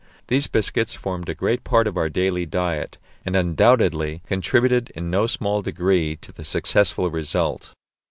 These 0.29 0.47
biscuits 0.47 0.95
formed 0.95 1.29
a 1.29 1.35
great 1.35 1.63
part 1.63 1.85
of 1.85 1.95
our 1.95 2.09
daily 2.09 2.47
diet, 2.47 2.97
and 3.23 3.35
undoubtedly 3.35 4.23
contributed 4.25 4.89
in 4.95 5.11
no 5.11 5.27
small 5.27 5.61
degree 5.61 6.15
to 6.21 6.31
the 6.31 6.43
successful 6.43 7.11
result. 7.11 7.73